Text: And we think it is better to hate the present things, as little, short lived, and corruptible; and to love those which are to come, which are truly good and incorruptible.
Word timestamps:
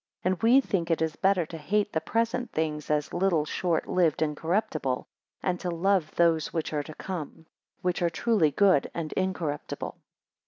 And 0.23 0.41
we 0.41 0.61
think 0.61 0.89
it 0.89 0.99
is 0.99 1.15
better 1.15 1.45
to 1.45 1.59
hate 1.59 1.93
the 1.93 2.01
present 2.01 2.51
things, 2.51 2.89
as 2.89 3.13
little, 3.13 3.45
short 3.45 3.87
lived, 3.87 4.23
and 4.23 4.35
corruptible; 4.35 5.05
and 5.43 5.59
to 5.59 5.69
love 5.69 6.15
those 6.15 6.51
which 6.51 6.73
are 6.73 6.81
to 6.81 6.95
come, 6.95 7.45
which 7.83 8.01
are 8.01 8.09
truly 8.09 8.49
good 8.49 8.89
and 8.95 9.13
incorruptible. 9.13 9.95